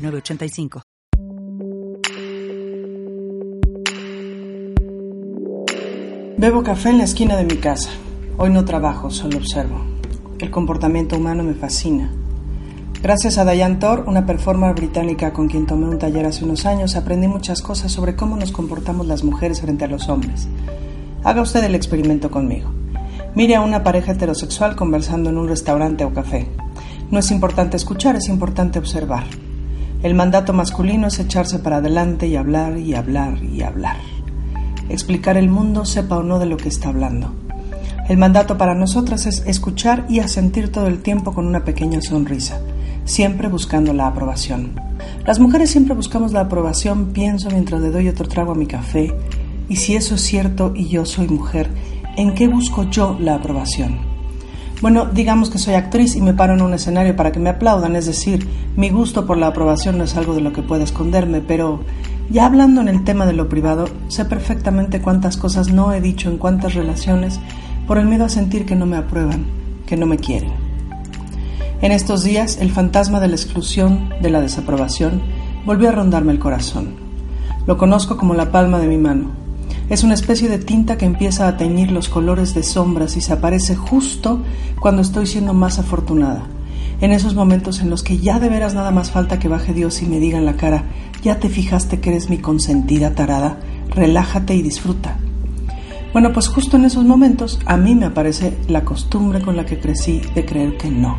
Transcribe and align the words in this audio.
906985. 0.00 0.82
Bebo 6.40 6.62
café 6.62 6.88
en 6.88 6.98
la 6.98 7.04
esquina 7.04 7.36
de 7.36 7.44
mi 7.44 7.56
casa. 7.56 7.90
Hoy 8.38 8.48
no 8.50 8.64
trabajo, 8.64 9.10
solo 9.10 9.36
observo. 9.36 9.84
El 10.38 10.50
comportamiento 10.50 11.16
humano 11.16 11.44
me 11.44 11.52
fascina. 11.52 12.10
Gracias 13.02 13.36
a 13.36 13.50
Diane 13.50 13.76
Thor, 13.76 14.04
una 14.06 14.24
performer 14.24 14.74
británica 14.74 15.32
con 15.32 15.48
quien 15.48 15.66
tomé 15.66 15.86
un 15.86 15.98
taller 15.98 16.24
hace 16.24 16.44
unos 16.44 16.64
años, 16.64 16.96
aprendí 16.96 17.28
muchas 17.28 17.60
cosas 17.60 17.92
sobre 17.92 18.16
cómo 18.16 18.36
nos 18.36 18.52
comportamos 18.52 19.06
las 19.06 19.22
mujeres 19.22 19.60
frente 19.60 19.84
a 19.84 19.88
los 19.88 20.08
hombres. 20.08 20.48
Haga 21.24 21.42
usted 21.42 21.62
el 21.64 21.74
experimento 21.74 22.30
conmigo. 22.30 22.70
Mire 23.34 23.56
a 23.56 23.60
una 23.60 23.84
pareja 23.84 24.12
heterosexual 24.12 24.76
conversando 24.76 25.28
en 25.28 25.38
un 25.38 25.48
restaurante 25.48 26.04
o 26.04 26.12
café. 26.12 26.46
No 27.10 27.18
es 27.18 27.30
importante 27.30 27.76
escuchar, 27.76 28.16
es 28.16 28.28
importante 28.28 28.78
observar. 28.78 29.24
El 30.02 30.14
mandato 30.14 30.54
masculino 30.54 31.08
es 31.08 31.18
echarse 31.18 31.58
para 31.58 31.76
adelante 31.76 32.26
y 32.26 32.34
hablar 32.34 32.78
y 32.78 32.94
hablar 32.94 33.44
y 33.44 33.60
hablar. 33.60 33.98
Explicar 34.88 35.36
el 35.36 35.50
mundo, 35.50 35.84
sepa 35.84 36.16
o 36.16 36.22
no 36.22 36.38
de 36.38 36.46
lo 36.46 36.56
que 36.56 36.70
está 36.70 36.88
hablando. 36.88 37.34
El 38.08 38.16
mandato 38.16 38.56
para 38.56 38.74
nosotras 38.74 39.26
es 39.26 39.44
escuchar 39.46 40.06
y 40.08 40.20
asentir 40.20 40.72
todo 40.72 40.86
el 40.86 41.02
tiempo 41.02 41.34
con 41.34 41.46
una 41.46 41.64
pequeña 41.64 42.00
sonrisa, 42.00 42.60
siempre 43.04 43.48
buscando 43.48 43.92
la 43.92 44.06
aprobación. 44.06 44.72
Las 45.26 45.38
mujeres 45.38 45.70
siempre 45.70 45.94
buscamos 45.94 46.32
la 46.32 46.40
aprobación, 46.40 47.12
pienso 47.12 47.50
mientras 47.50 47.82
le 47.82 47.90
doy 47.90 48.08
otro 48.08 48.26
trago 48.26 48.52
a 48.52 48.56
mi 48.56 48.66
café, 48.66 49.14
y 49.68 49.76
si 49.76 49.96
eso 49.96 50.14
es 50.14 50.22
cierto 50.22 50.72
y 50.74 50.88
yo 50.88 51.04
soy 51.04 51.28
mujer, 51.28 51.68
¿en 52.16 52.34
qué 52.34 52.48
busco 52.48 52.88
yo 52.90 53.16
la 53.20 53.34
aprobación? 53.34 54.09
Bueno, 54.80 55.04
digamos 55.04 55.50
que 55.50 55.58
soy 55.58 55.74
actriz 55.74 56.16
y 56.16 56.22
me 56.22 56.32
paro 56.32 56.54
en 56.54 56.62
un 56.62 56.72
escenario 56.72 57.14
para 57.14 57.32
que 57.32 57.38
me 57.38 57.50
aplaudan, 57.50 57.96
es 57.96 58.06
decir, 58.06 58.48
mi 58.76 58.88
gusto 58.88 59.26
por 59.26 59.36
la 59.36 59.48
aprobación 59.48 59.98
no 59.98 60.04
es 60.04 60.16
algo 60.16 60.34
de 60.34 60.40
lo 60.40 60.54
que 60.54 60.62
pueda 60.62 60.84
esconderme, 60.84 61.42
pero 61.42 61.80
ya 62.30 62.46
hablando 62.46 62.80
en 62.80 62.88
el 62.88 63.04
tema 63.04 63.26
de 63.26 63.34
lo 63.34 63.48
privado, 63.48 63.88
sé 64.08 64.24
perfectamente 64.24 65.02
cuántas 65.02 65.36
cosas 65.36 65.70
no 65.70 65.92
he 65.92 66.00
dicho 66.00 66.30
en 66.30 66.38
cuántas 66.38 66.74
relaciones 66.74 67.40
por 67.86 67.98
el 67.98 68.06
miedo 68.06 68.24
a 68.24 68.30
sentir 68.30 68.64
que 68.64 68.74
no 68.74 68.86
me 68.86 68.96
aprueban, 68.96 69.44
que 69.84 69.98
no 69.98 70.06
me 70.06 70.16
quieren. 70.16 70.52
En 71.82 71.92
estos 71.92 72.22
días, 72.24 72.56
el 72.58 72.70
fantasma 72.70 73.20
de 73.20 73.28
la 73.28 73.36
exclusión, 73.36 74.08
de 74.22 74.30
la 74.30 74.40
desaprobación, 74.40 75.20
volvió 75.66 75.90
a 75.90 75.92
rondarme 75.92 76.32
el 76.32 76.38
corazón. 76.38 76.94
Lo 77.66 77.76
conozco 77.76 78.16
como 78.16 78.32
la 78.32 78.50
palma 78.50 78.78
de 78.78 78.86
mi 78.86 78.96
mano. 78.96 79.39
Es 79.90 80.04
una 80.04 80.14
especie 80.14 80.48
de 80.48 80.58
tinta 80.58 80.96
que 80.96 81.04
empieza 81.04 81.48
a 81.48 81.56
teñir 81.56 81.90
los 81.90 82.08
colores 82.08 82.54
de 82.54 82.62
sombras 82.62 83.16
y 83.16 83.20
se 83.20 83.32
aparece 83.32 83.74
justo 83.74 84.40
cuando 84.80 85.02
estoy 85.02 85.26
siendo 85.26 85.52
más 85.52 85.80
afortunada. 85.80 86.46
En 87.00 87.10
esos 87.10 87.34
momentos 87.34 87.80
en 87.80 87.90
los 87.90 88.04
que 88.04 88.18
ya 88.18 88.38
de 88.38 88.48
veras 88.48 88.72
nada 88.72 88.92
más 88.92 89.10
falta 89.10 89.40
que 89.40 89.48
baje 89.48 89.74
Dios 89.74 90.00
y 90.00 90.06
me 90.06 90.20
diga 90.20 90.38
en 90.38 90.46
la 90.46 90.56
cara, 90.56 90.84
ya 91.24 91.40
te 91.40 91.48
fijaste 91.48 91.98
que 91.98 92.10
eres 92.10 92.30
mi 92.30 92.38
consentida 92.38 93.16
tarada, 93.16 93.58
relájate 93.88 94.54
y 94.54 94.62
disfruta. 94.62 95.18
Bueno, 96.12 96.32
pues 96.32 96.46
justo 96.46 96.76
en 96.76 96.84
esos 96.84 97.04
momentos 97.04 97.58
a 97.66 97.76
mí 97.76 97.96
me 97.96 98.06
aparece 98.06 98.56
la 98.68 98.84
costumbre 98.84 99.42
con 99.42 99.56
la 99.56 99.66
que 99.66 99.80
crecí 99.80 100.20
de 100.36 100.44
creer 100.44 100.76
que 100.76 100.88
no, 100.88 101.18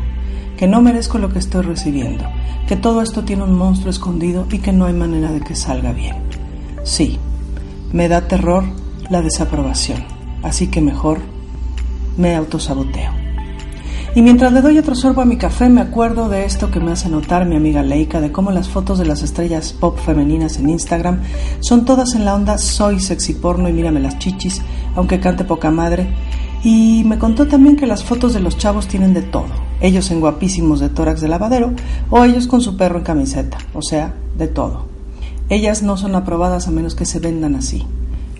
que 0.56 0.66
no 0.66 0.80
merezco 0.80 1.18
lo 1.18 1.30
que 1.30 1.40
estoy 1.40 1.60
recibiendo, 1.60 2.24
que 2.66 2.76
todo 2.76 3.02
esto 3.02 3.22
tiene 3.22 3.42
un 3.42 3.54
monstruo 3.54 3.90
escondido 3.90 4.46
y 4.50 4.60
que 4.60 4.72
no 4.72 4.86
hay 4.86 4.94
manera 4.94 5.30
de 5.30 5.40
que 5.40 5.56
salga 5.56 5.92
bien. 5.92 6.16
Sí, 6.84 7.18
me 7.92 8.08
da 8.08 8.22
terror 8.28 8.64
la 9.10 9.22
desaprobación, 9.22 10.04
así 10.42 10.68
que 10.68 10.80
mejor 10.80 11.20
me 12.16 12.34
autosaboteo. 12.34 13.22
Y 14.14 14.20
mientras 14.20 14.52
le 14.52 14.60
doy 14.60 14.76
otro 14.76 14.94
sorbo 14.94 15.22
a 15.22 15.24
mi 15.24 15.38
café, 15.38 15.70
me 15.70 15.80
acuerdo 15.80 16.28
de 16.28 16.44
esto 16.44 16.70
que 16.70 16.80
me 16.80 16.92
hace 16.92 17.08
notar 17.08 17.46
mi 17.46 17.56
amiga 17.56 17.82
Leica, 17.82 18.20
de 18.20 18.30
cómo 18.30 18.50
las 18.50 18.68
fotos 18.68 18.98
de 18.98 19.06
las 19.06 19.22
estrellas 19.22 19.72
pop 19.72 19.98
femeninas 19.98 20.58
en 20.58 20.68
Instagram 20.68 21.22
son 21.60 21.86
todas 21.86 22.14
en 22.14 22.26
la 22.26 22.34
onda 22.34 22.58
soy 22.58 23.00
sexy 23.00 23.32
porno 23.32 23.70
y 23.70 23.72
mírame 23.72 24.00
las 24.00 24.18
chichis, 24.18 24.60
aunque 24.96 25.18
cante 25.18 25.44
poca 25.44 25.70
madre. 25.70 26.08
Y 26.62 27.04
me 27.06 27.18
contó 27.18 27.48
también 27.48 27.76
que 27.76 27.86
las 27.86 28.04
fotos 28.04 28.34
de 28.34 28.40
los 28.40 28.58
chavos 28.58 28.86
tienen 28.86 29.14
de 29.14 29.22
todo. 29.22 29.48
Ellos 29.80 30.10
en 30.10 30.20
guapísimos 30.20 30.78
de 30.78 30.90
tórax 30.90 31.22
de 31.22 31.28
lavadero 31.28 31.72
o 32.10 32.22
ellos 32.22 32.46
con 32.46 32.60
su 32.60 32.76
perro 32.76 32.98
en 32.98 33.04
camiseta, 33.04 33.56
o 33.72 33.80
sea, 33.80 34.14
de 34.36 34.46
todo. 34.46 34.91
Ellas 35.52 35.82
no 35.82 35.98
son 35.98 36.14
aprobadas 36.14 36.66
a 36.66 36.70
menos 36.70 36.94
que 36.94 37.04
se 37.04 37.18
vendan 37.18 37.56
así. 37.56 37.84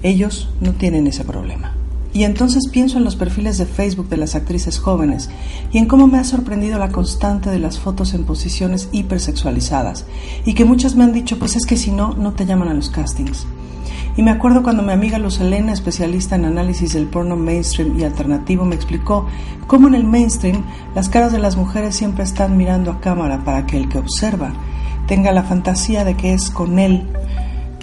Ellos 0.03 0.49
no 0.63 0.73
tienen 0.73 1.07
ese 1.07 1.25
problema. 1.25 1.75
Y 2.15 2.25
entonces 2.25 2.71
pienso 2.73 2.97
en 2.97 3.05
los 3.05 3.17
perfiles 3.17 3.59
de 3.59 3.67
Facebook 3.67 4.09
de 4.09 4.17
las 4.17 4.35
actrices 4.35 4.79
jóvenes 4.79 5.29
y 5.73 5.77
en 5.77 5.85
cómo 5.85 6.07
me 6.07 6.19
ha 6.19 6.25
sorprendido 6.25 6.79
la 6.79 6.89
constante 6.89 7.51
de 7.51 7.59
las 7.59 7.79
fotos 7.79 8.15
en 8.15 8.25
posiciones 8.25 8.89
hipersexualizadas 8.93 10.07
y 10.47 10.55
que 10.55 10.65
muchas 10.65 10.97
me 10.97 11.05
han 11.05 11.13
dicho, 11.13 11.39
pues 11.39 11.55
es 11.55 11.67
que 11.67 11.77
si 11.77 11.91
no, 11.91 12.15
no 12.15 12.33
te 12.33 12.47
llaman 12.47 12.69
a 12.69 12.75
los 12.75 12.89
castings. 12.89 13.47
Y 14.17 14.23
me 14.23 14.31
acuerdo 14.31 14.63
cuando 14.63 14.83
mi 14.83 14.93
amiga 14.93 15.19
Luz 15.19 15.39
Elena, 15.39 15.75
especialista 15.75 16.37
en 16.37 16.47
análisis 16.47 16.95
del 16.95 17.09
porno 17.09 17.37
mainstream 17.37 18.01
y 18.01 18.05
alternativo, 18.05 18.65
me 18.65 18.75
explicó 18.75 19.27
cómo 19.67 19.87
en 19.87 19.97
el 19.97 20.05
mainstream 20.05 20.65
las 20.95 21.11
caras 21.11 21.31
de 21.31 21.41
las 21.41 21.59
mujeres 21.59 21.95
siempre 21.95 22.25
están 22.25 22.57
mirando 22.57 22.91
a 22.91 23.01
cámara 23.01 23.45
para 23.45 23.67
que 23.67 23.77
el 23.77 23.91
que 23.91 23.99
observa 23.99 24.55
tenga 25.13 25.31
la 25.31 25.43
fantasía 25.43 26.07
de 26.07 26.17
que 26.17 26.33
es 26.33 26.49
con 26.49 26.79
él 26.79 27.07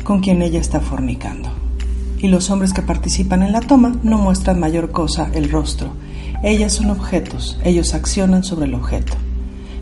con 0.03 0.19
quien 0.19 0.41
ella 0.41 0.59
está 0.59 0.79
fornicando 0.79 1.47
y 2.17 2.27
los 2.27 2.49
hombres 2.49 2.73
que 2.73 2.81
participan 2.81 3.43
en 3.43 3.51
la 3.51 3.61
toma 3.61 3.99
no 4.01 4.17
muestran 4.17 4.59
mayor 4.59 4.89
cosa 4.89 5.29
el 5.35 5.51
rostro. 5.51 5.91
Ellas 6.41 6.73
son 6.73 6.89
objetos, 6.89 7.59
ellos 7.63 7.93
accionan 7.93 8.43
sobre 8.43 8.65
el 8.65 8.73
objeto. 8.73 9.13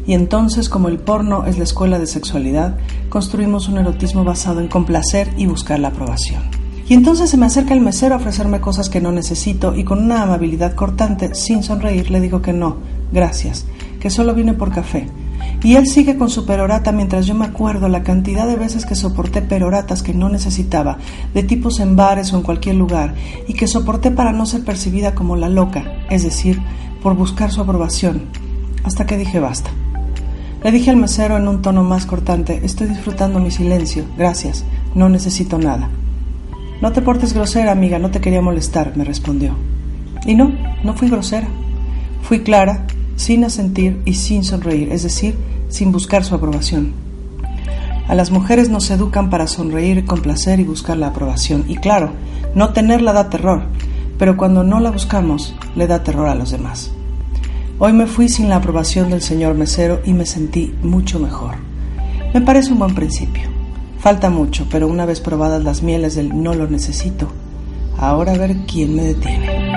Y 0.06 0.13
entonces, 0.13 0.68
como 0.68 0.90
el 0.90 1.00
porno 1.00 1.46
es 1.46 1.57
la 1.57 1.63
escuela 1.63 2.00
de 2.00 2.07
sexualidad, 2.07 2.75
construimos 3.07 3.69
un 3.69 3.78
erotismo 3.78 4.25
basado 4.25 4.59
en 4.59 4.68
complacer 4.68 5.30
y 5.38 5.46
buscar 5.46 5.80
la 5.80 5.88
aprobación. 5.88 6.44
Y 6.90 6.96
entonces 6.96 7.30
se 7.30 7.38
me 7.38 7.46
acerca 7.46 7.74
el 7.74 7.80
mesero 7.80 8.16
a 8.16 8.18
ofrecerme 8.18 8.59
cosas 8.59 8.90
que 8.90 9.00
no 9.00 9.13
necesito 9.13 9.74
y 9.74 9.86
con 9.86 10.03
una 10.03 10.24
amabilidad 10.24 10.75
cortante, 10.75 11.34
sin 11.34 11.63
sonreír, 11.63 12.12
le 12.12 12.19
digo 12.19 12.41
que 12.41 12.52
no, 12.52 12.75
gracias, 13.13 13.66
que 14.02 14.09
solo 14.09 14.36
vine 14.36 14.53
por 14.53 14.74
café 14.74 15.07
y 15.68 15.76
él 15.76 15.86
sigue 15.86 16.16
con 16.16 16.30
su 16.30 16.46
perorata 16.46 16.94
mientras 16.94 17.26
yo 17.26 17.36
me 17.36 17.44
acuerdo 17.44 17.90
la 17.90 18.02
cantidad 18.02 18.48
de 18.48 18.56
veces 18.56 18.86
que 18.86 18.96
soporté 18.96 19.42
peroratas 19.42 20.02
que 20.02 20.14
no 20.14 20.30
necesitaba, 20.30 20.98
de 21.34 21.44
tipos 21.44 21.82
en 21.82 21.98
bares 21.98 22.32
o 22.32 22.38
en 22.38 22.44
cualquier 22.44 22.76
lugar, 22.76 23.16
y 23.50 23.54
que 23.54 23.68
soporté 23.68 24.10
para 24.10 24.32
no 24.32 24.46
ser 24.46 24.64
percibida 24.64 25.14
como 25.14 25.36
la 25.36 25.50
loca, 25.50 26.06
es 26.10 26.24
decir, 26.24 26.62
por 27.04 27.18
buscar 27.18 27.52
su 27.52 27.60
aprobación, 27.60 28.30
hasta 28.86 29.06
que 29.06 29.18
dije 29.18 29.42
basta. 29.42 29.70
Le 30.64 30.72
dije 30.72 30.90
al 30.90 30.96
mesero 30.96 31.36
en 31.36 31.50
un 31.50 31.62
tono 31.62 31.84
más 31.84 32.06
cortante, 32.06 32.62
estoy 32.64 32.88
disfrutando 32.88 33.42
mi 33.42 33.52
silencio, 33.52 34.06
gracias, 34.18 34.64
no 34.96 35.10
necesito 35.10 35.58
nada. 35.58 35.90
No 36.82 36.94
te 36.94 37.02
portes 37.02 37.34
grosera, 37.34 37.74
amiga, 37.74 38.00
no 38.00 38.10
te 38.10 38.22
quería 38.22 38.42
molestar, 38.42 38.96
me 38.96 39.04
respondió. 39.04 39.52
Y 40.26 40.34
no, 40.34 40.50
no 40.86 40.94
fui 40.94 41.10
grosera. 41.10 41.50
Fui 42.22 42.40
clara, 42.40 42.88
sin 43.18 43.44
asentir 43.44 44.00
y 44.06 44.14
sin 44.14 44.46
sonreír, 44.46 44.94
es 44.94 45.04
decir, 45.04 45.36
sin 45.68 45.92
buscar 45.92 46.24
su 46.24 46.36
aprobación. 46.36 46.94
A 48.08 48.16
las 48.16 48.32
mujeres 48.32 48.70
nos 48.70 48.90
educan 48.90 49.30
para 49.30 49.48
sonreír, 49.48 50.06
complacer 50.06 50.62
y 50.62 50.64
buscar 50.64 50.96
la 50.96 51.08
aprobación. 51.08 51.66
Y 51.68 51.75
claro, 51.75 52.12
no 52.56 52.69
tenerla 52.72 53.12
da 53.12 53.30
terror, 53.30 53.64
pero 54.18 54.38
cuando 54.38 54.64
no 54.64 54.80
la 54.80 54.92
buscamos, 54.92 55.54
le 55.75 55.88
da 55.88 56.04
terror 56.04 56.30
a 56.30 56.36
los 56.36 56.52
demás. 56.52 56.92
Hoy 57.80 57.92
me 57.92 58.08
fui 58.08 58.30
sin 58.30 58.48
la 58.48 58.56
aprobación 58.56 59.10
del 59.10 59.22
señor 59.22 59.56
mesero 59.56 60.00
y 60.06 60.13
me 60.13 60.25
sentí 60.25 60.74
mucho 60.81 61.20
mejor. 61.20 61.56
Me 62.34 62.42
parece 62.42 62.72
un 62.72 62.80
buen 62.80 62.96
principio. 62.96 63.50
Falta 64.00 64.30
mucho, 64.30 64.68
pero 64.72 64.88
una 64.88 65.06
vez 65.06 65.20
probadas 65.20 65.63
las 65.63 65.84
mieles 65.84 66.16
del 66.16 66.42
no 66.42 66.54
lo 66.54 66.68
necesito, 66.68 67.28
ahora 67.98 68.34
a 68.34 68.38
ver 68.38 68.56
quién 68.68 68.96
me 68.96 69.04
detiene. 69.04 69.76